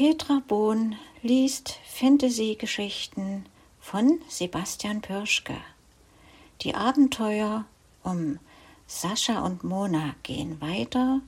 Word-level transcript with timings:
Petra 0.00 0.40
Bohn 0.48 0.96
liest 1.20 1.78
Fantasy-Geschichten 1.84 3.44
von 3.78 4.18
Sebastian 4.28 5.02
Pirschke. 5.02 5.58
Die 6.62 6.74
Abenteuer 6.74 7.66
um 8.02 8.38
Sascha 8.86 9.44
und 9.44 9.62
Mona 9.62 10.14
gehen 10.22 10.58
weiter. 10.62 11.20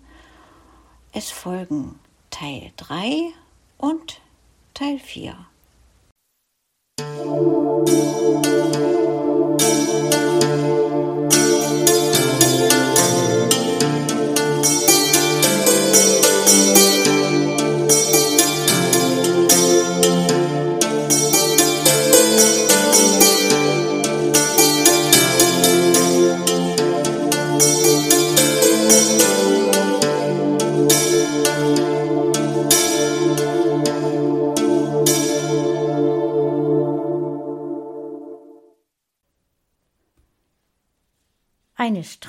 Es 1.13 1.31
folgen 1.31 2.01
Teil 2.31 2.73
3 2.79 3.35
und 3.77 4.23
Teil 4.73 4.99
4. 4.99 5.37
Eine 6.99 8.92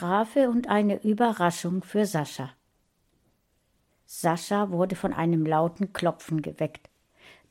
Strafe 0.03 0.49
und 0.49 0.67
eine 0.67 1.01
Überraschung 1.01 1.81
für 1.81 2.05
Sascha. 2.05 2.49
Sascha 4.05 4.69
wurde 4.69 4.97
von 4.97 5.13
einem 5.13 5.45
lauten 5.45 5.93
Klopfen 5.93 6.41
geweckt. 6.41 6.89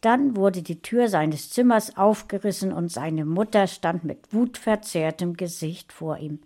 Dann 0.02 0.36
wurde 0.36 0.60
die 0.60 0.82
Tür 0.82 1.08
seines 1.08 1.48
Zimmers 1.48 1.96
aufgerissen 1.96 2.70
und 2.70 2.92
seine 2.92 3.24
Mutter 3.24 3.66
stand 3.66 4.04
mit 4.04 4.34
wutverzerrtem 4.34 5.34
Gesicht 5.38 5.94
vor 5.94 6.18
ihm. 6.18 6.40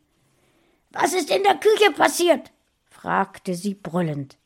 Was 0.93 1.12
ist 1.12 1.29
in 1.29 1.43
der 1.43 1.57
Küche 1.57 1.91
passiert? 1.91 2.53
fragte 2.89 3.57
sie 3.57 3.75
brüllend. 3.75 4.39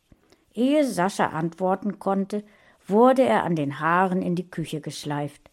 Ehe 0.54 0.86
Sascha 0.86 1.26
antworten 1.26 1.98
konnte, 1.98 2.42
wurde 2.88 3.20
er 3.22 3.44
an 3.44 3.54
den 3.54 3.80
Haaren 3.80 4.22
in 4.22 4.34
die 4.34 4.50
Küche 4.50 4.80
geschleift. 4.80 5.50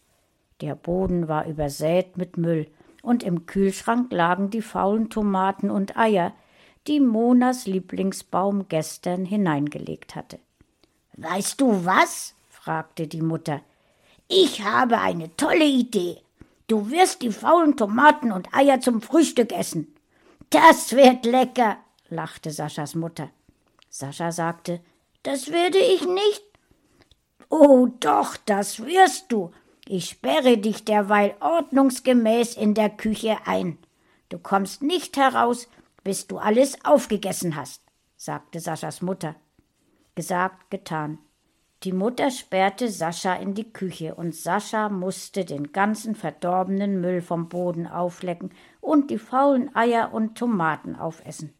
Der 0.62 0.74
Boden 0.74 1.28
war 1.28 1.44
übersät 1.44 2.16
mit 2.16 2.38
Müll, 2.38 2.66
und 3.02 3.22
im 3.22 3.46
Kühlschrank 3.46 4.12
lagen 4.12 4.50
die 4.50 4.62
faulen 4.62 5.10
Tomaten 5.10 5.70
und 5.70 5.96
Eier, 5.96 6.32
die 6.86 7.00
Monas 7.00 7.66
Lieblingsbaum 7.66 8.66
gestern 8.68 9.24
hineingelegt 9.24 10.14
hatte. 10.14 10.38
Weißt 11.16 11.60
du 11.60 11.84
was? 11.84 12.34
fragte 12.48 13.06
die 13.06 13.22
Mutter. 13.22 13.60
Ich 14.28 14.62
habe 14.62 14.98
eine 14.98 15.34
tolle 15.36 15.64
Idee. 15.64 16.18
Du 16.66 16.90
wirst 16.90 17.22
die 17.22 17.32
faulen 17.32 17.76
Tomaten 17.76 18.30
und 18.30 18.54
Eier 18.54 18.80
zum 18.80 19.00
Frühstück 19.00 19.52
essen. 19.52 19.94
Das 20.50 20.92
wird 20.92 21.24
lecker, 21.24 21.78
lachte 22.10 22.50
Saschas 22.50 22.94
Mutter. 22.94 23.30
Sascha 23.90 24.32
sagte, 24.32 24.80
das 25.22 25.50
werde 25.50 25.78
ich 25.78 26.06
nicht. 26.06 26.42
Oh 27.48 27.88
doch, 28.00 28.36
das 28.36 28.84
wirst 28.84 29.32
du. 29.32 29.50
Ich 29.90 30.10
sperre 30.10 30.58
dich 30.58 30.84
derweil 30.84 31.34
ordnungsgemäß 31.40 32.58
in 32.58 32.74
der 32.74 32.90
Küche 32.90 33.38
ein. 33.46 33.78
Du 34.28 34.38
kommst 34.38 34.82
nicht 34.82 35.16
heraus, 35.16 35.66
bis 36.04 36.26
du 36.26 36.36
alles 36.36 36.84
aufgegessen 36.84 37.56
hast, 37.56 37.80
sagte 38.14 38.60
Saschas 38.60 39.00
Mutter. 39.00 39.34
Gesagt, 40.14 40.70
getan. 40.70 41.18
Die 41.84 41.94
Mutter 41.94 42.30
sperrte 42.30 42.90
Sascha 42.90 43.36
in 43.36 43.54
die 43.54 43.72
Küche 43.72 44.14
und 44.14 44.34
Sascha 44.34 44.90
musste 44.90 45.46
den 45.46 45.72
ganzen 45.72 46.14
verdorbenen 46.14 47.00
Müll 47.00 47.22
vom 47.22 47.48
Boden 47.48 47.86
auflecken 47.86 48.50
und 48.82 49.10
die 49.10 49.16
faulen 49.16 49.74
Eier 49.74 50.12
und 50.12 50.36
Tomaten 50.36 50.96
aufessen. 50.96 51.54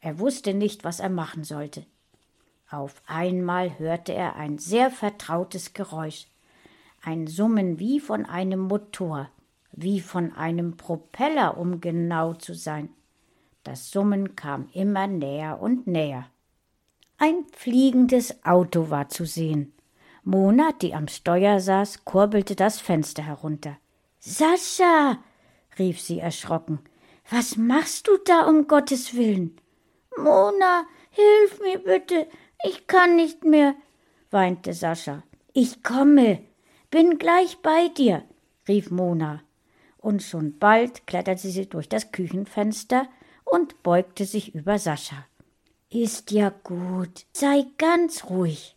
Er 0.00 0.18
wusste 0.18 0.54
nicht, 0.54 0.82
was 0.82 0.98
er 0.98 1.08
machen 1.08 1.44
sollte. 1.44 1.86
Auf 2.68 3.00
einmal 3.06 3.78
hörte 3.78 4.12
er 4.12 4.34
ein 4.34 4.58
sehr 4.58 4.90
vertrautes 4.90 5.72
Geräusch 5.72 6.26
ein 7.04 7.26
Summen 7.26 7.78
wie 7.78 8.00
von 8.00 8.24
einem 8.24 8.60
Motor, 8.60 9.28
wie 9.72 10.00
von 10.00 10.32
einem 10.32 10.76
Propeller, 10.76 11.58
um 11.58 11.80
genau 11.80 12.34
zu 12.34 12.54
sein. 12.54 12.88
Das 13.62 13.90
Summen 13.90 14.36
kam 14.36 14.68
immer 14.72 15.06
näher 15.06 15.60
und 15.60 15.86
näher. 15.86 16.26
Ein 17.18 17.44
fliegendes 17.52 18.44
Auto 18.44 18.90
war 18.90 19.08
zu 19.08 19.24
sehen. 19.24 19.72
Mona, 20.22 20.72
die 20.72 20.94
am 20.94 21.08
Steuer 21.08 21.60
saß, 21.60 22.04
kurbelte 22.04 22.56
das 22.56 22.80
Fenster 22.80 23.22
herunter. 23.22 23.76
Sascha, 24.18 25.18
rief 25.78 26.00
sie 26.00 26.18
erschrocken, 26.18 26.78
was 27.30 27.56
machst 27.56 28.08
du 28.08 28.16
da 28.24 28.46
um 28.46 28.66
Gottes 28.66 29.14
willen? 29.14 29.58
Mona, 30.16 30.84
hilf 31.10 31.60
mir 31.60 31.78
bitte, 31.78 32.26
ich 32.66 32.86
kann 32.86 33.16
nicht 33.16 33.44
mehr, 33.44 33.74
weinte 34.30 34.72
Sascha. 34.72 35.22
Ich 35.52 35.82
komme, 35.82 36.40
bin 36.94 37.18
gleich 37.18 37.58
bei 37.60 37.88
dir, 37.88 38.22
rief 38.68 38.92
Mona, 38.92 39.42
und 39.98 40.22
schon 40.22 40.60
bald 40.60 41.08
kletterte 41.08 41.48
sie 41.48 41.68
durch 41.68 41.88
das 41.88 42.12
Küchenfenster 42.12 43.08
und 43.44 43.82
beugte 43.82 44.24
sich 44.24 44.54
über 44.54 44.78
Sascha. 44.78 45.26
Ist 45.90 46.30
ja 46.30 46.50
gut, 46.62 47.26
sei 47.32 47.64
ganz 47.78 48.26
ruhig. 48.26 48.76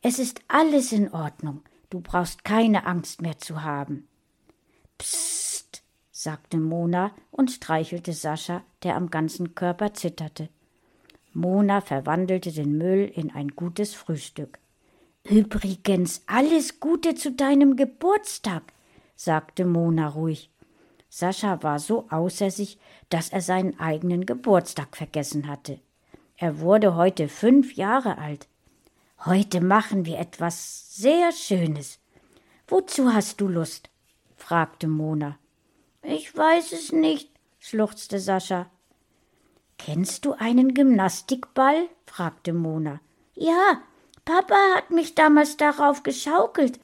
Es 0.00 0.18
ist 0.18 0.40
alles 0.48 0.90
in 0.90 1.12
Ordnung, 1.12 1.62
du 1.88 2.00
brauchst 2.00 2.42
keine 2.42 2.84
Angst 2.84 3.22
mehr 3.22 3.38
zu 3.38 3.62
haben. 3.62 4.08
Psst, 4.98 5.84
sagte 6.10 6.56
Mona 6.56 7.12
und 7.30 7.52
streichelte 7.52 8.12
Sascha, 8.12 8.64
der 8.82 8.96
am 8.96 9.08
ganzen 9.08 9.54
Körper 9.54 9.94
zitterte. 9.94 10.48
Mona 11.32 11.80
verwandelte 11.80 12.50
den 12.50 12.76
Müll 12.76 13.08
in 13.14 13.30
ein 13.30 13.50
gutes 13.50 13.94
Frühstück. 13.94 14.58
Übrigens 15.24 16.22
alles 16.26 16.80
Gute 16.80 17.14
zu 17.14 17.32
deinem 17.32 17.76
Geburtstag, 17.76 18.72
sagte 19.14 19.64
Mona 19.64 20.08
ruhig. 20.08 20.50
Sascha 21.08 21.62
war 21.62 21.78
so 21.78 22.06
außer 22.10 22.50
sich, 22.50 22.78
dass 23.08 23.28
er 23.28 23.40
seinen 23.40 23.78
eigenen 23.78 24.26
Geburtstag 24.26 24.96
vergessen 24.96 25.46
hatte. 25.46 25.78
Er 26.36 26.58
wurde 26.58 26.96
heute 26.96 27.28
fünf 27.28 27.74
Jahre 27.74 28.18
alt. 28.18 28.48
Heute 29.24 29.60
machen 29.60 30.06
wir 30.06 30.18
etwas 30.18 30.96
sehr 30.96 31.30
Schönes. 31.30 32.00
Wozu 32.66 33.12
hast 33.12 33.40
du 33.40 33.46
Lust? 33.46 33.90
fragte 34.36 34.88
Mona. 34.88 35.38
Ich 36.02 36.36
weiß 36.36 36.72
es 36.72 36.90
nicht, 36.90 37.30
schluchzte 37.60 38.18
Sascha. 38.18 38.68
Kennst 39.78 40.24
du 40.24 40.32
einen 40.32 40.74
Gymnastikball? 40.74 41.88
fragte 42.06 42.52
Mona. 42.52 43.00
Ja, 43.34 43.82
Papa 44.24 44.56
hat 44.76 44.90
mich 44.90 45.14
damals 45.14 45.56
darauf 45.56 46.02
geschaukelt. 46.02 46.78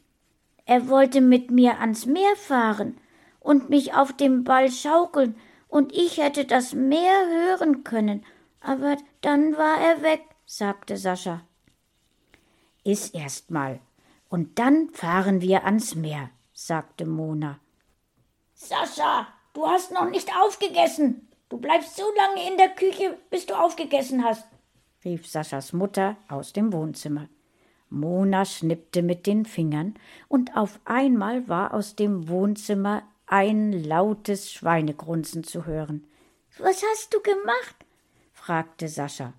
Er 0.65 0.89
wollte 0.89 1.21
mit 1.21 1.51
mir 1.51 1.81
ans 1.81 2.07
Meer 2.07 2.37
fahren 2.37 2.99
und 3.41 3.71
mich 3.71 3.95
auf 3.95 4.13
dem 4.13 4.45
Ball 4.45 4.71
schaukeln, 4.71 5.35
und 5.69 5.93
ich 5.93 6.17
hätte 6.17 6.47
das 6.47 6.73
Meer 6.73 7.27
hören 7.29 7.85
können, 7.85 8.25
aber 8.61 8.97
dann 9.21 9.57
war 9.57 9.79
er 9.79 10.03
weg, 10.03 10.23
sagte 10.47 10.97
Sascha. 10.97 11.43
Iss 12.85 13.11
erst 13.11 13.51
mal, 13.51 13.81
und 14.31 14.59
dann 14.59 14.89
fahren 14.91 15.43
wir 15.43 15.65
ans 15.65 15.95
Meer, 15.95 16.31
sagte 16.53 17.05
Mona. 17.05 17.61
Sascha, 18.55 19.29
du 19.53 19.67
hast 19.67 19.93
noch 19.93 20.09
nicht 20.09 20.35
aufgegessen. 20.35 21.29
Du 21.51 21.59
bleibst 21.59 21.97
so 21.97 22.05
lange 22.17 22.51
in 22.51 22.57
der 22.57 22.71
Küche, 22.71 23.19
bis 23.31 23.47
du 23.47 23.55
aufgegessen 23.55 24.25
hast, 24.25 24.45
rief 25.09 25.27
Saschas 25.27 25.73
Mutter 25.73 26.17
aus 26.29 26.53
dem 26.53 26.71
Wohnzimmer. 26.73 27.29
Mona 27.89 28.45
schnippte 28.45 29.03
mit 29.03 29.27
den 29.27 29.47
Fingern, 29.47 29.95
und 30.29 30.55
auf 30.55 30.79
einmal 30.85 31.49
war 31.49 31.73
aus 31.73 31.97
dem 31.97 32.29
Wohnzimmer 32.29 33.03
ein 33.27 33.73
lautes 33.73 34.53
Schweinegrunzen 34.53 35.45
zu 35.45 35.65
hören. 35.65 36.07
Was 36.59 36.83
hast 36.83 37.15
du 37.15 37.21
gemacht? 37.23 37.77
fragte 38.35 38.89
Sascha. 38.89 39.33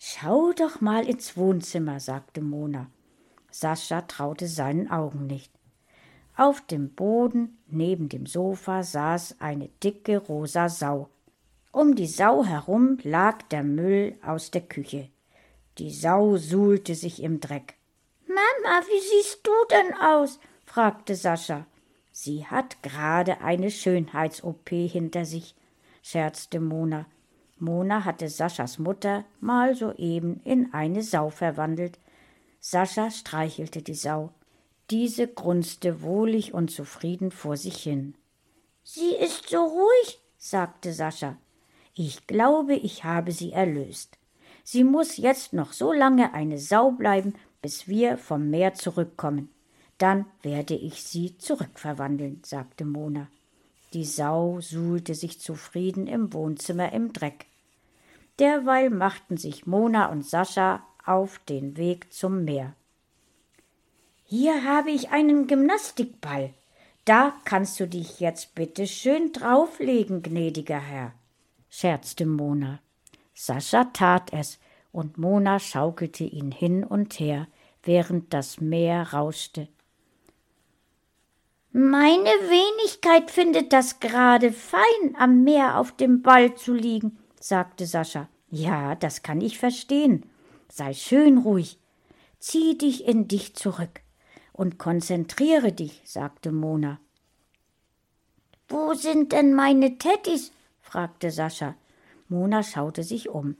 Schau 0.00 0.52
doch 0.52 0.80
mal 0.80 1.08
ins 1.08 1.36
Wohnzimmer, 1.36 2.00
sagte 2.00 2.40
Mona. 2.40 2.90
Sascha 3.52 4.00
traute 4.02 4.48
seinen 4.48 4.90
Augen 4.90 5.28
nicht. 5.28 5.52
Auf 6.36 6.62
dem 6.62 6.94
Boden 6.94 7.58
neben 7.68 8.08
dem 8.08 8.26
Sofa 8.26 8.82
saß 8.82 9.36
eine 9.38 9.68
dicke 9.84 10.18
rosa 10.18 10.68
Sau. 10.68 11.10
Um 11.72 11.94
die 11.94 12.08
Sau 12.08 12.44
herum 12.44 12.98
lag 13.04 13.42
der 13.42 13.62
Müll 13.62 14.18
aus 14.26 14.50
der 14.50 14.62
Küche. 14.62 15.08
Die 15.78 15.92
Sau 15.92 16.36
suhlte 16.36 16.96
sich 16.96 17.22
im 17.22 17.38
Dreck. 17.38 17.74
Mama, 18.26 18.82
wie 18.86 19.00
siehst 19.00 19.46
du 19.46 19.52
denn 19.70 19.94
aus? 19.94 20.40
fragte 20.66 21.14
Sascha. 21.14 21.66
Sie 22.10 22.44
hat 22.44 22.82
gerade 22.82 23.40
eine 23.40 23.70
Schönheits-OP 23.70 24.68
hinter 24.68 25.24
sich, 25.24 25.54
scherzte 26.02 26.58
Mona. 26.58 27.06
Mona 27.58 28.04
hatte 28.04 28.28
Saschas 28.28 28.78
Mutter 28.78 29.24
mal 29.38 29.76
soeben 29.76 30.40
in 30.44 30.74
eine 30.74 31.02
Sau 31.02 31.30
verwandelt. 31.30 31.98
Sascha 32.58 33.10
streichelte 33.10 33.80
die 33.80 33.94
Sau. 33.94 34.32
Diese 34.90 35.28
grunzte 35.28 36.02
wohlig 36.02 36.52
und 36.52 36.72
zufrieden 36.72 37.30
vor 37.30 37.56
sich 37.56 37.76
hin. 37.76 38.16
Sie 38.82 39.14
ist 39.14 39.48
so 39.50 39.62
ruhig, 39.62 40.20
sagte 40.36 40.92
Sascha. 40.92 41.36
Ich 41.94 42.26
glaube, 42.26 42.74
ich 42.74 43.04
habe 43.04 43.32
sie 43.32 43.52
erlöst. 43.52 44.16
Sie 44.64 44.84
muss 44.84 45.16
jetzt 45.16 45.52
noch 45.52 45.72
so 45.72 45.92
lange 45.92 46.34
eine 46.34 46.58
Sau 46.58 46.92
bleiben, 46.92 47.34
bis 47.62 47.88
wir 47.88 48.16
vom 48.16 48.50
Meer 48.50 48.74
zurückkommen. 48.74 49.50
Dann 49.98 50.24
werde 50.42 50.74
ich 50.74 51.02
sie 51.02 51.36
zurückverwandeln, 51.38 52.40
sagte 52.44 52.84
Mona. 52.84 53.28
Die 53.92 54.04
Sau 54.04 54.60
suhlte 54.60 55.14
sich 55.14 55.40
zufrieden 55.40 56.06
im 56.06 56.32
Wohnzimmer 56.32 56.92
im 56.92 57.12
Dreck. 57.12 57.46
Derweil 58.38 58.88
machten 58.88 59.36
sich 59.36 59.66
Mona 59.66 60.06
und 60.06 60.24
Sascha 60.24 60.82
auf 61.04 61.38
den 61.40 61.76
Weg 61.76 62.12
zum 62.12 62.44
Meer. 62.44 62.74
Hier 64.24 64.64
habe 64.64 64.90
ich 64.90 65.10
einen 65.10 65.48
Gymnastikball. 65.48 66.54
Da 67.04 67.34
kannst 67.44 67.80
du 67.80 67.88
dich 67.88 68.20
jetzt 68.20 68.54
bitte 68.54 68.86
schön 68.86 69.32
drauflegen, 69.32 70.22
gnädiger 70.22 70.78
Herr, 70.78 71.12
scherzte 71.70 72.26
Mona. 72.26 72.80
Sascha 73.34 73.84
tat 73.84 74.32
es, 74.32 74.58
und 74.92 75.16
Mona 75.16 75.58
schaukelte 75.58 76.24
ihn 76.24 76.50
hin 76.50 76.84
und 76.84 77.18
her, 77.20 77.46
während 77.82 78.34
das 78.34 78.60
Meer 78.60 79.12
rauschte. 79.12 79.68
Meine 81.72 82.24
Wenigkeit 82.24 83.30
findet 83.30 83.72
das 83.72 84.00
gerade 84.00 84.52
fein, 84.52 85.14
am 85.16 85.44
Meer 85.44 85.78
auf 85.78 85.92
dem 85.92 86.20
Ball 86.20 86.54
zu 86.56 86.74
liegen, 86.74 87.18
sagte 87.38 87.86
Sascha. 87.86 88.28
Ja, 88.50 88.96
das 88.96 89.22
kann 89.22 89.40
ich 89.40 89.58
verstehen. 89.58 90.26
Sei 90.68 90.92
schön 90.92 91.38
ruhig. 91.38 91.78
Zieh 92.40 92.76
dich 92.76 93.06
in 93.06 93.28
dich 93.28 93.54
zurück 93.54 94.00
und 94.52 94.78
konzentriere 94.78 95.72
dich, 95.72 96.02
sagte 96.04 96.50
Mona. 96.50 96.98
Wo 98.68 98.94
sind 98.94 99.32
denn 99.32 99.54
meine 99.54 99.98
Teddys? 99.98 100.52
Fragte 100.90 101.30
Sascha. 101.30 101.76
Mona 102.28 102.62
schaute 102.62 103.04
sich 103.04 103.28
um. 103.28 103.56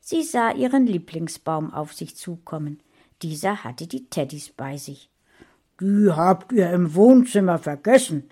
Sie 0.00 0.24
sah 0.24 0.50
ihren 0.50 0.86
Lieblingsbaum 0.86 1.72
auf 1.72 1.92
sich 1.92 2.16
zukommen. 2.16 2.82
Dieser 3.22 3.62
hatte 3.62 3.86
die 3.86 4.10
Teddys 4.10 4.50
bei 4.50 4.76
sich. 4.76 5.08
Die 5.80 6.10
habt 6.10 6.50
ihr 6.50 6.70
im 6.72 6.94
Wohnzimmer 6.94 7.58
vergessen. 7.58 8.30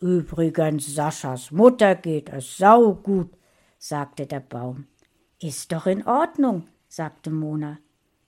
Übrigens, 0.00 0.92
Saschas 0.92 1.52
Mutter 1.52 1.94
geht 1.94 2.28
es 2.30 2.56
saugut, 2.56 3.30
sagte 3.78 4.26
der 4.26 4.40
Baum. 4.40 4.86
Ist 5.40 5.70
doch 5.70 5.86
in 5.86 6.04
Ordnung, 6.04 6.66
sagte 6.88 7.30
Mona. 7.30 7.78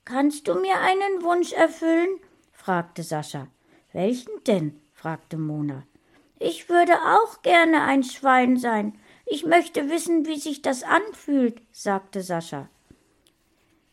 Kannst 0.05 0.47
du 0.47 0.53
mir 0.55 0.79
einen 0.79 1.21
Wunsch 1.21 1.51
erfüllen? 1.51 2.19
fragte 2.53 3.03
Sascha. 3.03 3.47
Welchen 3.91 4.31
denn? 4.47 4.79
fragte 4.93 5.37
Mona. 5.37 5.83
Ich 6.39 6.69
würde 6.69 6.93
auch 6.93 7.41
gerne 7.41 7.83
ein 7.83 8.03
Schwein 8.03 8.55
sein. 8.57 8.97
Ich 9.25 9.45
möchte 9.45 9.89
wissen, 9.89 10.25
wie 10.25 10.39
sich 10.39 10.61
das 10.61 10.83
anfühlt, 10.83 11.61
sagte 11.71 12.21
Sascha. 12.21 12.69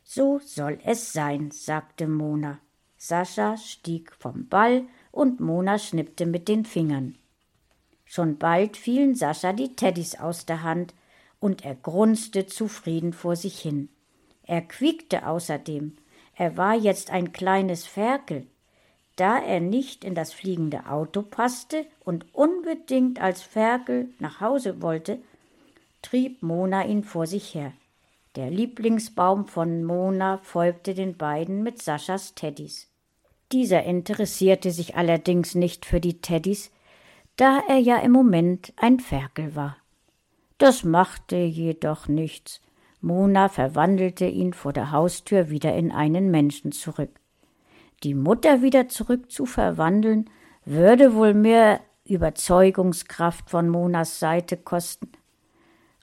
So 0.05 0.41
soll 0.45 0.79
es 0.85 1.13
sein, 1.13 1.51
sagte 1.51 2.07
Mona. 2.07 2.59
Sascha 2.99 3.57
stieg 3.57 4.13
vom 4.19 4.49
Ball 4.49 4.85
und 5.11 5.41
Mona 5.41 5.79
schnippte 5.79 6.27
mit 6.27 6.49
den 6.49 6.65
Fingern. 6.65 7.17
Schon 8.05 8.37
bald 8.37 8.77
fielen 8.77 9.15
Sascha 9.15 9.53
die 9.55 9.75
Teddys 9.75 10.17
aus 10.17 10.45
der 10.45 10.63
Hand 10.63 10.95
und 11.41 11.65
er 11.65 11.75
grunzte 11.75 12.47
zufrieden 12.47 13.13
vor 13.13 13.37
sich 13.37 13.59
hin. 13.59 13.89
Er 14.43 14.61
quiekte 14.61 15.27
außerdem. 15.27 15.97
Er 16.35 16.57
war 16.57 16.75
jetzt 16.75 17.11
ein 17.11 17.33
kleines 17.33 17.87
Ferkel. 17.87 18.47
Da 19.17 19.39
er 19.39 19.61
nicht 19.61 20.05
in 20.05 20.15
das 20.15 20.33
fliegende 20.33 20.87
Auto 20.87 21.23
passte 21.23 21.87
und 22.01 22.27
unbedingt 22.35 23.21
als 23.21 23.43
Ferkel 23.43 24.09
nach 24.19 24.41
Hause 24.41 24.81
wollte, 24.81 25.19
trieb 26.01 26.43
Mona 26.43 26.87
ihn 26.87 27.05
vor 27.05 27.27
sich 27.27 27.55
her. 27.55 27.73
Der 28.35 28.51
Lieblingsbaum 28.51 29.47
von 29.47 29.85
Mona 29.85 30.39
folgte 30.39 30.95
den 30.95 31.17
beiden 31.17 31.63
mit 31.63 31.83
Saschas 31.83 32.35
Teddys. 32.35 32.89
Dieser 33.53 33.85
interessierte 33.85 34.71
sich 34.71 34.97
allerdings 34.97 35.55
nicht 35.55 35.85
für 35.85 36.01
die 36.01 36.23
Teddys, 36.23 36.71
da 37.37 37.61
er 37.69 37.79
ja 37.79 37.99
im 37.99 38.13
Moment 38.13 38.73
ein 38.77 38.99
Ferkel 39.01 39.55
war. 39.55 39.77
Das 40.57 40.85
machte 40.85 41.37
jedoch 41.37 42.09
nichts. 42.09 42.63
Mona 43.03 43.49
verwandelte 43.49 44.27
ihn 44.27 44.55
vor 44.55 44.73
der 44.73 44.93
Haustür 44.93 45.51
wieder 45.51 45.75
in 45.75 45.93
einen 45.93 46.31
Menschen 46.31 46.73
zurück. 46.73 47.11
Die 48.03 48.15
Mutter 48.15 48.63
wieder 48.63 48.89
zurück 48.89 49.31
zu 49.31 49.47
verwandeln, 49.47 50.29
würde 50.65 51.15
wohl 51.15 51.35
mehr 51.35 51.81
Überzeugungskraft 52.05 53.49
von 53.49 53.69
Monas 53.69 54.19
Seite 54.19 54.57
kosten. 54.57 55.13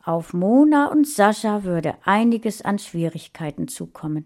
Auf 0.03 0.33
Mona 0.33 0.87
und 0.87 1.07
Sascha 1.07 1.63
würde 1.63 1.95
einiges 2.03 2.61
an 2.61 2.79
Schwierigkeiten 2.79 3.67
zukommen. 3.67 4.25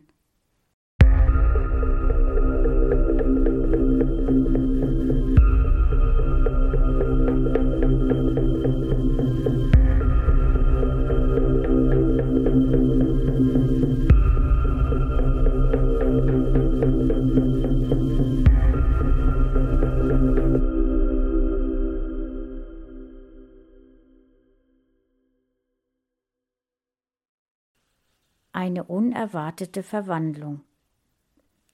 Unerwartete 29.13 29.83
Verwandlung. 29.83 30.61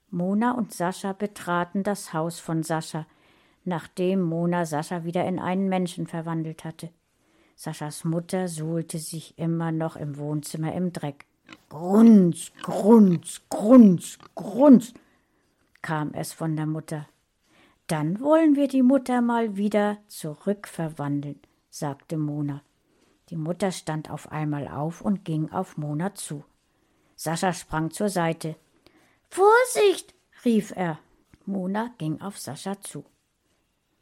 Mona 0.09 0.51
und 0.51 0.73
Sascha 0.73 1.13
betraten 1.13 1.83
das 1.83 2.13
Haus 2.13 2.39
von 2.39 2.63
Sascha, 2.63 3.05
nachdem 3.63 4.21
Mona 4.21 4.65
Sascha 4.65 5.05
wieder 5.05 5.25
in 5.25 5.39
einen 5.39 5.69
Menschen 5.69 6.05
verwandelt 6.05 6.65
hatte. 6.65 6.89
Saschas 7.55 8.03
Mutter 8.03 8.47
suhlte 8.49 8.97
sich 8.97 9.37
immer 9.37 9.71
noch 9.71 9.95
im 9.95 10.17
Wohnzimmer 10.17 10.73
im 10.73 10.91
Dreck. 10.91 11.25
Grunz, 11.69 12.51
grunz, 12.61 13.41
grunz, 13.49 14.17
grunz, 14.35 14.93
kam 15.81 16.13
es 16.13 16.33
von 16.33 16.57
der 16.57 16.65
Mutter. 16.65 17.07
Dann 17.87 18.19
wollen 18.19 18.55
wir 18.55 18.67
die 18.67 18.83
Mutter 18.83 19.21
mal 19.21 19.55
wieder 19.55 19.97
zurückverwandeln, 20.07 21.39
sagte 21.69 22.17
Mona. 22.17 22.61
Die 23.29 23.37
Mutter 23.37 23.71
stand 23.71 24.09
auf 24.09 24.31
einmal 24.31 24.67
auf 24.67 25.01
und 25.01 25.23
ging 25.23 25.51
auf 25.51 25.77
Mona 25.77 26.15
zu. 26.15 26.43
Sascha 27.21 27.51
sprang 27.51 27.91
zur 27.91 28.07
Seite. 28.07 28.55
Vorsicht! 29.29 30.15
rief 30.45 30.71
er. 30.73 30.99
Mona 31.45 31.93
ging 31.97 32.21
auf 32.21 32.39
Sascha 32.39 32.79
zu. 32.79 33.03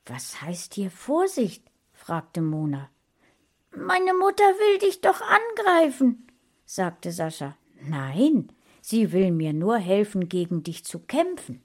Was 0.06 0.40
heißt 0.44 0.76
hier 0.76 0.92
Vorsicht? 0.92 1.64
fragte 1.94 2.42
Mona. 2.42 2.92
Meine 3.72 4.14
Mutter 4.14 4.44
will 4.44 4.78
dich 4.78 5.02
doch 5.02 5.20
angreifen, 5.22 6.28
sagte 6.68 7.12
Sascha. 7.12 7.58
Nein, 7.82 8.52
sie 8.82 9.12
will 9.12 9.32
mir 9.32 9.54
nur 9.54 9.78
helfen, 9.78 10.30
gegen 10.30 10.62
dich 10.62 10.86
zu 10.86 11.00
kämpfen. 11.00 11.64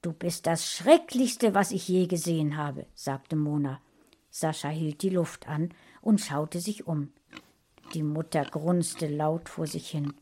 Du 0.00 0.14
bist 0.14 0.46
das 0.46 0.72
Schrecklichste, 0.72 1.52
was 1.52 1.70
ich 1.70 1.86
je 1.86 2.06
gesehen 2.06 2.56
habe, 2.56 2.86
sagte 2.94 3.36
Mona. 3.36 3.82
Sascha 4.30 4.70
hielt 4.70 5.02
die 5.02 5.10
Luft 5.10 5.48
an 5.48 5.74
und 6.00 6.22
schaute 6.22 6.60
sich 6.60 6.86
um. 6.86 7.12
Die 7.92 8.02
Mutter 8.02 8.46
grunzte 8.46 9.06
laut 9.06 9.50
vor 9.50 9.66
sich 9.66 9.90
hin. 9.90 10.14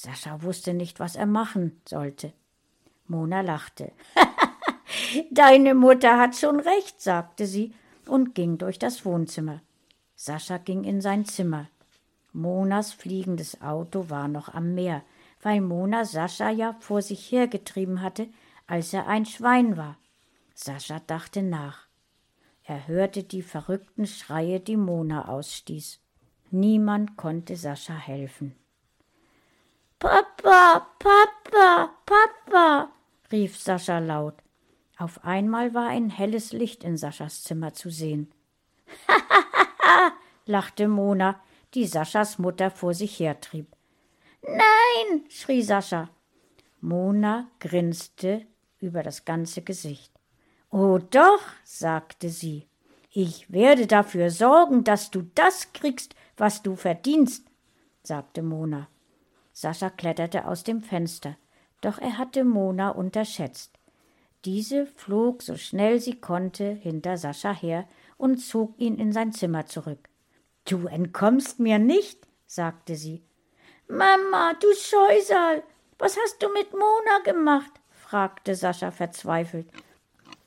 Sascha 0.00 0.42
wusste 0.42 0.74
nicht, 0.74 1.00
was 1.00 1.16
er 1.16 1.26
machen 1.26 1.80
sollte. 1.84 2.32
Mona 3.08 3.40
lachte. 3.40 3.90
Deine 5.32 5.74
Mutter 5.74 6.20
hat 6.20 6.36
schon 6.36 6.60
recht, 6.60 7.00
sagte 7.00 7.46
sie 7.46 7.74
und 8.06 8.32
ging 8.36 8.58
durch 8.58 8.78
das 8.78 9.04
Wohnzimmer. 9.04 9.60
Sascha 10.14 10.58
ging 10.58 10.84
in 10.84 11.00
sein 11.00 11.24
Zimmer. 11.24 11.66
Monas 12.32 12.92
fliegendes 12.92 13.60
Auto 13.60 14.08
war 14.08 14.28
noch 14.28 14.54
am 14.54 14.72
Meer, 14.72 15.02
weil 15.42 15.60
Mona 15.60 16.04
Sascha 16.04 16.48
ja 16.50 16.76
vor 16.78 17.02
sich 17.02 17.32
hergetrieben 17.32 18.00
hatte, 18.00 18.28
als 18.68 18.92
er 18.92 19.08
ein 19.08 19.26
Schwein 19.26 19.76
war. 19.76 19.98
Sascha 20.54 21.00
dachte 21.08 21.42
nach. 21.42 21.88
Er 22.62 22.86
hörte 22.86 23.24
die 23.24 23.42
verrückten 23.42 24.06
Schreie, 24.06 24.60
die 24.60 24.76
Mona 24.76 25.26
ausstieß. 25.26 25.98
Niemand 26.52 27.16
konnte 27.16 27.56
Sascha 27.56 27.96
helfen. 27.96 28.54
Papa, 29.98 30.86
Papa, 31.00 31.90
Papa, 32.06 32.92
rief 33.32 33.58
Sascha 33.58 33.98
laut. 33.98 34.34
Auf 34.96 35.24
einmal 35.24 35.74
war 35.74 35.88
ein 35.88 36.08
helles 36.08 36.52
Licht 36.52 36.84
in 36.84 36.96
Saschas 36.96 37.42
Zimmer 37.42 37.74
zu 37.74 37.90
sehen. 37.90 38.32
Hahaha, 39.08 40.12
lachte 40.46 40.86
Mona, 40.86 41.40
die 41.74 41.84
Saschas 41.84 42.38
Mutter 42.38 42.70
vor 42.70 42.94
sich 42.94 43.18
hertrieb. 43.18 43.66
Nein, 44.42 45.24
schrie 45.30 45.62
Sascha. 45.62 46.10
Mona 46.80 47.48
grinste 47.58 48.46
über 48.78 49.02
das 49.02 49.24
ganze 49.24 49.62
Gesicht. 49.62 50.12
Oh 50.70 50.98
doch, 50.98 51.42
sagte 51.64 52.28
sie, 52.28 52.68
ich 53.10 53.50
werde 53.50 53.88
dafür 53.88 54.30
sorgen, 54.30 54.84
dass 54.84 55.10
du 55.10 55.22
das 55.34 55.72
kriegst, 55.72 56.14
was 56.36 56.62
du 56.62 56.76
verdienst, 56.76 57.44
sagte 58.04 58.42
Mona. 58.42 58.88
Sascha 59.60 59.90
kletterte 59.90 60.46
aus 60.46 60.62
dem 60.62 60.82
Fenster, 60.82 61.36
doch 61.80 61.98
er 61.98 62.16
hatte 62.16 62.44
Mona 62.44 62.90
unterschätzt. 62.90 63.76
Diese 64.44 64.86
flog 64.86 65.42
so 65.42 65.56
schnell 65.56 65.98
sie 65.98 66.20
konnte 66.20 66.74
hinter 66.74 67.16
Sascha 67.16 67.52
her 67.52 67.88
und 68.16 68.36
zog 68.36 68.78
ihn 68.78 68.98
in 69.00 69.10
sein 69.10 69.32
Zimmer 69.32 69.66
zurück. 69.66 70.08
Du 70.64 70.86
entkommst 70.86 71.58
mir 71.58 71.80
nicht, 71.80 72.28
sagte 72.46 72.94
sie. 72.94 73.24
Mama, 73.88 74.54
du 74.60 74.68
Scheusal, 74.76 75.64
was 75.98 76.16
hast 76.16 76.40
du 76.40 76.52
mit 76.52 76.72
Mona 76.72 77.18
gemacht? 77.24 77.72
fragte 77.90 78.54
Sascha 78.54 78.92
verzweifelt. 78.92 79.66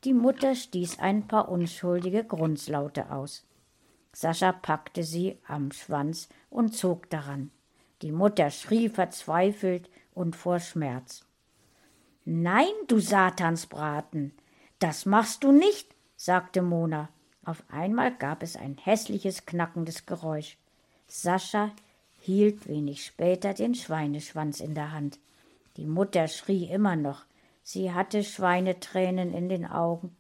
Die 0.05 0.13
Mutter 0.13 0.55
stieß 0.55 0.99
ein 0.99 1.27
paar 1.27 1.49
unschuldige 1.49 2.23
Grunzlaute 2.23 3.11
aus. 3.11 3.45
Sascha 4.13 4.53
packte 4.53 5.03
sie 5.03 5.37
am 5.45 5.73
Schwanz 5.73 6.29
und 6.49 6.77
zog 6.77 7.09
daran. 7.09 7.51
Die 8.01 8.11
Mutter 8.11 8.49
schrie 8.49 8.89
verzweifelt 8.89 9.89
und 10.13 10.35
vor 10.35 10.59
Schmerz. 10.59 11.25
Nein, 12.25 12.71
du 12.87 12.99
Satansbraten, 12.99 14.33
das 14.79 15.05
machst 15.05 15.43
du 15.43 15.51
nicht, 15.51 15.95
sagte 16.15 16.61
Mona. 16.61 17.09
Auf 17.43 17.63
einmal 17.69 18.15
gab 18.15 18.43
es 18.43 18.55
ein 18.55 18.77
hässliches, 18.77 19.45
knackendes 19.45 20.05
Geräusch. 20.05 20.57
Sascha 21.07 21.71
hielt 22.19 22.67
wenig 22.67 23.05
später 23.05 23.53
den 23.53 23.73
Schweineschwanz 23.73 24.59
in 24.59 24.75
der 24.75 24.91
Hand. 24.91 25.19
Die 25.77 25.85
Mutter 25.85 26.27
schrie 26.27 26.65
immer 26.65 26.95
noch. 26.95 27.25
Sie 27.63 27.91
hatte 27.91 28.23
Schweinetränen 28.23 29.33
in 29.33 29.49
den 29.49 29.65
Augen. 29.65 30.15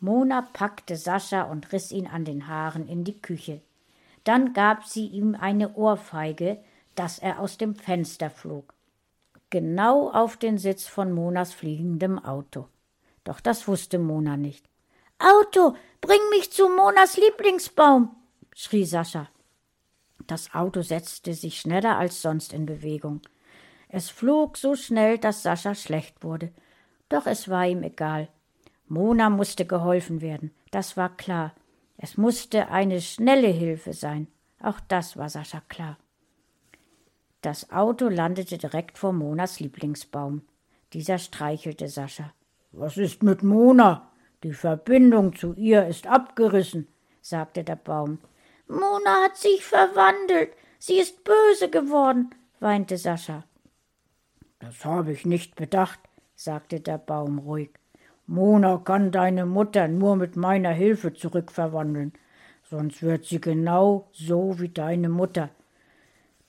Mona 0.00 0.42
packte 0.52 0.96
Sascha 0.96 1.42
und 1.42 1.72
riss 1.72 1.90
ihn 1.90 2.06
an 2.06 2.24
den 2.24 2.46
Haaren 2.46 2.86
in 2.86 3.04
die 3.04 3.20
Küche. 3.20 3.60
Dann 4.28 4.52
gab 4.52 4.84
sie 4.84 5.06
ihm 5.06 5.34
eine 5.34 5.74
Ohrfeige, 5.74 6.62
dass 6.94 7.18
er 7.18 7.40
aus 7.40 7.56
dem 7.56 7.74
Fenster 7.74 8.28
flog. 8.28 8.74
Genau 9.48 10.10
auf 10.10 10.36
den 10.36 10.58
Sitz 10.58 10.86
von 10.86 11.12
Monas 11.12 11.54
fliegendem 11.54 12.18
Auto. 12.22 12.68
Doch 13.24 13.40
das 13.40 13.66
wusste 13.66 13.98
Mona 13.98 14.36
nicht. 14.36 14.68
Auto, 15.18 15.74
bring 16.02 16.20
mich 16.28 16.52
zu 16.52 16.68
Monas 16.68 17.16
Lieblingsbaum, 17.16 18.14
schrie 18.54 18.84
Sascha. 18.84 19.30
Das 20.26 20.52
Auto 20.52 20.82
setzte 20.82 21.32
sich 21.32 21.58
schneller 21.58 21.96
als 21.96 22.20
sonst 22.20 22.52
in 22.52 22.66
Bewegung. 22.66 23.22
Es 23.88 24.10
flog 24.10 24.58
so 24.58 24.76
schnell, 24.76 25.16
dass 25.16 25.42
Sascha 25.42 25.74
schlecht 25.74 26.22
wurde. 26.22 26.52
Doch 27.08 27.24
es 27.24 27.48
war 27.48 27.66
ihm 27.66 27.82
egal. 27.82 28.28
Mona 28.88 29.30
musste 29.30 29.64
geholfen 29.64 30.20
werden, 30.20 30.54
das 30.70 30.98
war 30.98 31.16
klar. 31.16 31.54
Es 31.98 32.16
musste 32.16 32.68
eine 32.68 33.00
schnelle 33.00 33.48
Hilfe 33.48 33.92
sein. 33.92 34.28
Auch 34.60 34.80
das 34.80 35.16
war 35.16 35.28
Sascha 35.28 35.60
klar. 35.68 35.98
Das 37.42 37.70
Auto 37.70 38.08
landete 38.08 38.56
direkt 38.56 38.98
vor 38.98 39.12
Monas 39.12 39.60
Lieblingsbaum. 39.60 40.42
Dieser 40.92 41.18
streichelte 41.18 41.88
Sascha. 41.88 42.32
Was 42.72 42.96
ist 42.96 43.22
mit 43.22 43.42
Mona? 43.42 44.12
Die 44.44 44.52
Verbindung 44.52 45.34
zu 45.34 45.54
ihr 45.54 45.86
ist 45.88 46.06
abgerissen, 46.06 46.86
sagte 47.20 47.64
der 47.64 47.76
Baum. 47.76 48.18
Mona 48.68 49.24
hat 49.24 49.36
sich 49.36 49.64
verwandelt. 49.64 50.52
Sie 50.78 50.98
ist 50.98 51.24
böse 51.24 51.68
geworden, 51.68 52.30
weinte 52.60 52.96
Sascha. 52.96 53.44
Das 54.60 54.84
habe 54.84 55.12
ich 55.12 55.26
nicht 55.26 55.56
bedacht, 55.56 55.98
sagte 56.36 56.80
der 56.80 56.98
Baum 56.98 57.38
ruhig. 57.38 57.70
Mona 58.30 58.76
kann 58.76 59.10
deine 59.10 59.46
Mutter 59.46 59.88
nur 59.88 60.14
mit 60.14 60.36
meiner 60.36 60.70
Hilfe 60.70 61.14
zurückverwandeln, 61.14 62.12
sonst 62.62 63.02
wird 63.02 63.24
sie 63.24 63.40
genau 63.40 64.10
so 64.12 64.60
wie 64.60 64.68
deine 64.68 65.08
Mutter. 65.08 65.48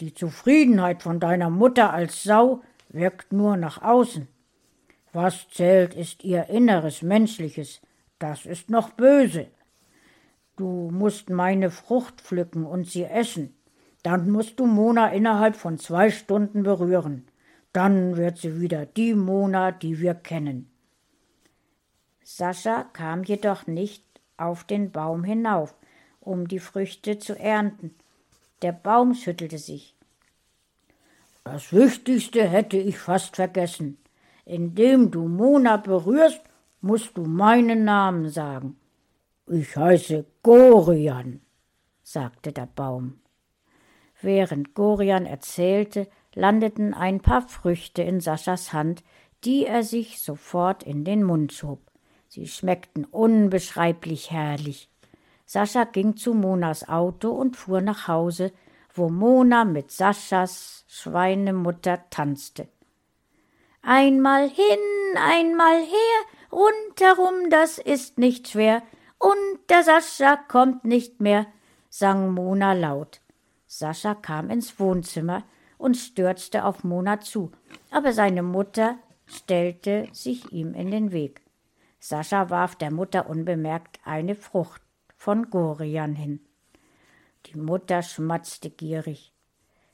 Die 0.01 0.13
Zufriedenheit 0.13 1.01
von 1.01 1.21
deiner 1.21 1.49
Mutter 1.49 1.93
als 1.93 2.21
Sau 2.21 2.61
wirkt 2.89 3.31
nur 3.31 3.55
nach 3.55 3.81
außen. 3.81 4.27
Was 5.13 5.47
zählt, 5.51 5.93
ist 5.93 6.25
ihr 6.25 6.49
inneres 6.49 7.01
Menschliches, 7.01 7.79
das 8.19 8.45
ist 8.45 8.69
noch 8.69 8.89
böse. 8.89 9.47
Du 10.57 10.91
musst 10.91 11.29
meine 11.29 11.71
Frucht 11.71 12.19
pflücken 12.19 12.65
und 12.65 12.87
sie 12.87 13.05
essen. 13.05 13.55
Dann 14.03 14.29
musst 14.29 14.59
du 14.59 14.65
Mona 14.65 15.13
innerhalb 15.13 15.55
von 15.55 15.77
zwei 15.77 16.11
Stunden 16.11 16.63
berühren. 16.63 17.29
Dann 17.71 18.17
wird 18.17 18.37
sie 18.37 18.59
wieder 18.59 18.85
die 18.85 19.13
Mona, 19.13 19.71
die 19.71 20.01
wir 20.01 20.13
kennen. 20.13 20.69
Sascha 22.31 22.83
kam 22.93 23.23
jedoch 23.23 23.65
nicht 23.65 24.03
auf 24.37 24.63
den 24.63 24.91
Baum 24.91 25.23
hinauf, 25.23 25.73
um 26.21 26.47
die 26.47 26.59
Früchte 26.59 27.17
zu 27.17 27.37
ernten. 27.37 27.95
Der 28.61 28.71
Baum 28.71 29.15
schüttelte 29.15 29.57
sich. 29.57 29.95
Das 31.43 31.73
Wichtigste 31.73 32.47
hätte 32.47 32.77
ich 32.77 32.99
fast 32.99 33.37
vergessen. 33.37 33.97
Indem 34.45 35.09
du 35.09 35.27
Mona 35.27 35.77
berührst, 35.77 36.39
musst 36.81 37.17
du 37.17 37.23
meinen 37.23 37.83
Namen 37.83 38.29
sagen. 38.29 38.77
Ich 39.47 39.75
heiße 39.75 40.23
Gorian, 40.43 41.41
sagte 42.03 42.51
der 42.51 42.67
Baum. 42.67 43.19
Während 44.21 44.75
Gorian 44.75 45.25
erzählte, 45.25 46.07
landeten 46.35 46.93
ein 46.93 47.21
paar 47.21 47.41
Früchte 47.41 48.03
in 48.03 48.21
Saschas 48.21 48.71
Hand, 48.71 49.03
die 49.45 49.65
er 49.65 49.81
sich 49.81 50.21
sofort 50.21 50.83
in 50.83 51.03
den 51.03 51.23
Mund 51.23 51.53
schob. 51.53 51.88
Sie 52.29 52.47
schmeckten 52.47 53.05
unbeschreiblich 53.05 54.29
herrlich. 54.29 54.87
Sascha 55.45 55.85
ging 55.85 56.15
zu 56.15 56.35
Monas 56.35 56.87
Auto 56.87 57.31
und 57.31 57.57
fuhr 57.57 57.81
nach 57.81 58.07
Hause, 58.07 58.51
wo 58.93 59.09
Mona 59.09 59.65
mit 59.65 59.89
Saschas 59.89 60.85
Schweinemutter 60.87 62.07
tanzte. 62.11 62.67
Einmal 63.81 64.47
hin, 64.47 65.17
einmal 65.17 65.77
her, 65.79 66.51
rundherum, 66.51 67.49
das 67.49 67.79
ist 67.79 68.19
nicht 68.19 68.49
schwer, 68.49 68.83
und 69.17 69.67
der 69.67 69.81
Sascha 69.81 70.35
kommt 70.35 70.85
nicht 70.85 71.21
mehr, 71.21 71.47
sang 71.89 72.31
Mona 72.31 72.73
laut. 72.73 73.21
Sascha 73.65 74.13
kam 74.13 74.51
ins 74.51 74.79
Wohnzimmer 74.79 75.41
und 75.79 75.97
stürzte 75.97 76.63
auf 76.63 76.83
Mona 76.83 77.21
zu, 77.21 77.51
aber 77.89 78.13
seine 78.13 78.43
Mutter 78.43 78.99
stellte 79.25 80.07
sich 80.11 80.51
ihm 80.51 80.75
in 80.75 80.91
den 80.91 81.11
Weg. 81.11 81.41
Sascha 81.99 82.49
warf 82.49 82.75
der 82.75 82.91
Mutter 82.91 83.29
unbemerkt 83.29 83.99
eine 84.05 84.35
Frucht 84.35 84.81
von 85.15 85.49
Gorian 85.49 86.15
hin. 86.15 86.39
Die 87.47 87.57
Mutter 87.57 88.01
schmatzte 88.01 88.69
gierig. 88.69 89.33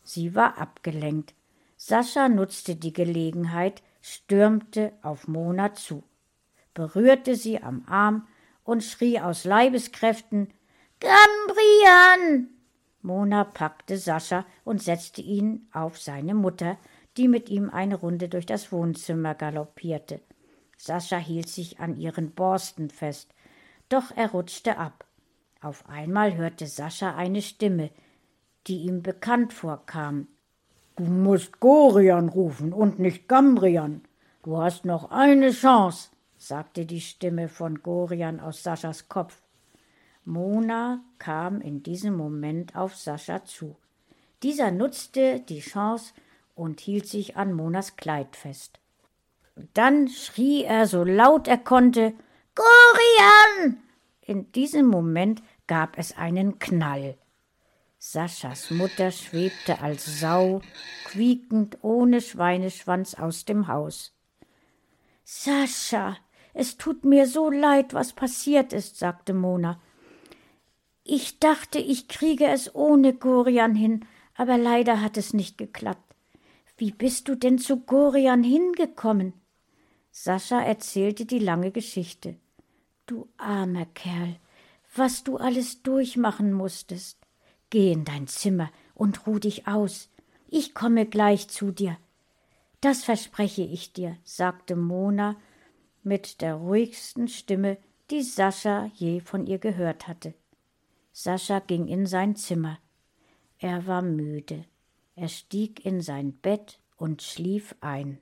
Sie 0.04 0.36
war 0.36 0.58
abgelenkt. 0.60 1.34
Sascha 1.78 2.30
nutzte 2.30 2.76
die 2.76 2.94
Gelegenheit, 2.94 3.82
stürmte 4.02 4.94
auf 5.02 5.28
Mona 5.28 5.74
zu, 5.74 6.04
berührte 6.74 7.36
sie 7.36 7.62
am 7.62 7.84
Arm 7.88 8.28
und 8.64 8.84
schrie 8.84 9.20
aus 9.20 9.44
Leibeskräften 9.44 10.54
Gambrian. 11.00 12.50
Mona 13.02 13.44
packte 13.44 13.98
Sascha 13.98 14.46
und 14.64 14.82
setzte 14.82 15.22
ihn 15.22 15.68
auf 15.74 16.00
seine 16.00 16.34
Mutter, 16.34 16.78
die 17.18 17.28
mit 17.28 17.50
ihm 17.50 17.70
eine 17.70 17.96
Runde 17.96 18.30
durch 18.30 18.46
das 18.46 18.72
Wohnzimmer 18.72 19.36
galoppierte. 19.36 20.22
Sascha 20.78 21.18
hielt 21.18 21.50
sich 21.50 21.80
an 21.80 21.98
ihren 21.98 22.32
Borsten 22.32 22.90
fest, 22.90 23.34
doch 23.90 24.12
er 24.16 24.32
rutschte 24.32 24.78
ab. 24.78 25.06
Auf 25.62 25.88
einmal 25.90 26.36
hörte 26.36 26.68
Sascha 26.68 27.16
eine 27.16 27.42
Stimme, 27.42 27.90
die 28.68 28.84
ihm 28.84 29.02
bekannt 29.02 29.54
vorkam. 29.54 30.28
Du 30.96 31.04
musst 31.04 31.60
Gorian 31.60 32.30
rufen 32.30 32.74
und 32.74 33.00
nicht 33.00 33.28
Gambrian. 33.28 34.02
Du 34.44 34.58
hast 34.58 34.86
noch 34.86 35.12
eine 35.12 35.52
Chance, 35.52 36.10
sagte 36.38 36.86
die 36.86 37.02
Stimme 37.02 37.50
von 37.50 37.82
Gorian 37.82 38.40
aus 38.40 38.64
Saschas 38.64 39.10
Kopf. 39.10 39.42
Mona 40.24 41.02
kam 41.20 41.62
in 41.62 41.84
diesem 41.84 42.16
Moment 42.16 42.76
auf 42.76 42.96
Sascha 42.96 43.44
zu. 43.44 43.76
Dieser 44.44 44.72
nutzte 44.72 45.40
die 45.40 45.60
Chance 45.60 46.14
und 46.56 46.80
hielt 46.80 47.08
sich 47.08 47.38
an 47.38 47.54
Monas 47.54 47.96
Kleid 47.96 48.36
fest. 48.36 48.80
Dann 49.74 50.10
schrie 50.10 50.64
er 50.64 50.88
so 50.88 51.04
laut 51.04 51.48
er 51.48 51.58
konnte 51.58 52.14
Gorian. 52.56 53.78
In 54.22 54.52
diesem 54.52 54.88
Moment 54.88 55.42
gab 55.68 55.98
es 55.98 56.18
einen 56.18 56.60
Knall. 56.60 57.18
Saschas 57.98 58.70
Mutter 58.70 59.12
schwebte 59.12 59.82
als 59.82 60.20
Sau, 60.20 60.62
quiekend 61.06 61.80
ohne 61.82 62.22
Schweineschwanz 62.22 63.16
aus 63.16 63.46
dem 63.46 63.68
Haus. 63.68 64.14
Sascha, 65.24 66.18
es 66.54 66.78
tut 66.78 67.04
mir 67.04 67.26
so 67.26 67.50
leid, 67.50 67.94
was 67.94 68.14
passiert 68.14 68.74
ist, 68.74 69.00
sagte 69.00 69.34
Mona. 69.34 69.82
Ich 71.04 71.40
dachte, 71.40 71.80
ich 71.80 72.08
kriege 72.08 72.46
es 72.48 72.74
ohne 72.76 73.14
Gorian 73.14 73.74
hin, 73.74 74.06
aber 74.36 74.58
leider 74.58 75.02
hat 75.02 75.18
es 75.18 75.34
nicht 75.34 75.58
geklappt. 75.58 76.16
Wie 76.78 76.92
bist 76.92 77.28
du 77.28 77.36
denn 77.36 77.58
zu 77.58 77.80
Gorian 77.80 78.44
hingekommen? 78.44 79.34
Sascha 80.18 80.62
erzählte 80.62 81.26
die 81.26 81.40
lange 81.40 81.72
Geschichte. 81.72 82.38
Du 83.06 83.28
armer 83.36 83.86
Kerl, 83.86 84.38
was 84.96 85.26
du 85.26 85.36
alles 85.36 85.84
durchmachen 85.84 86.54
musstest. 86.54 87.20
Geh 87.70 87.92
in 87.92 88.06
dein 88.06 88.26
Zimmer 88.26 88.72
und 88.94 89.28
ruh 89.28 89.40
dich 89.40 89.68
aus. 89.68 90.10
Ich 90.48 90.74
komme 90.74 91.06
gleich 91.06 91.50
zu 91.50 91.72
dir. 91.72 91.98
Das 92.80 93.04
verspreche 93.04 93.64
ich 93.64 93.92
dir, 93.92 94.16
sagte 94.24 94.78
Mona 94.78 95.36
mit 96.02 96.40
der 96.40 96.56
ruhigsten 96.56 97.28
Stimme, 97.28 97.78
die 98.10 98.24
Sascha 98.24 98.90
je 98.94 99.20
von 99.20 99.46
ihr 99.46 99.60
gehört 99.60 100.08
hatte. 100.08 100.34
Sascha 101.12 101.60
ging 101.60 101.90
in 101.90 102.06
sein 102.06 102.38
Zimmer. 102.38 102.80
Er 103.60 103.86
war 103.86 104.02
müde. 104.02 104.64
Er 105.16 105.28
stieg 105.28 105.86
in 105.86 106.00
sein 106.00 106.32
Bett 106.38 106.80
und 106.96 107.22
schlief 107.22 107.76
ein. 107.82 108.22